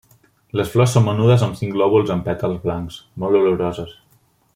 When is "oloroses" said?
3.41-3.93